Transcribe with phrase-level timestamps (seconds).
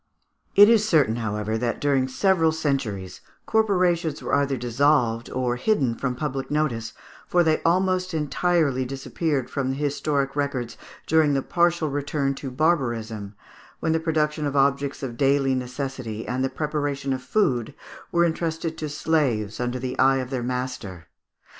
[0.55, 6.15] ]It is certain, however, that during several centuries corporations were either dissolved or hidden from
[6.15, 6.93] public notice,
[7.27, 10.75] for they almost entirely disappeared from the historic records
[11.05, 13.35] during the partial return to barbarism,
[13.79, 17.75] when the production of objects of daily necessity and the preparation of food
[18.11, 21.09] were entrusted to slaves under the eye of their master.